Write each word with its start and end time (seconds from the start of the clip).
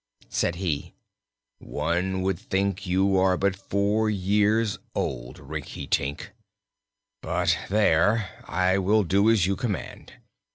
Said 0.29 0.55
he: 0.55 0.95
"One 1.59 2.23
would 2.23 2.39
think 2.39 2.87
you 2.87 3.17
are 3.17 3.37
but 3.37 3.55
four 3.55 4.09
years 4.09 4.79
old, 4.95 5.37
Rinkitink! 5.37 6.31
But 7.21 7.55
there 7.69 8.27
I 8.47 8.79
will 8.79 9.03
do 9.03 9.29
as 9.29 9.45
you 9.45 9.55
command. 9.55 10.13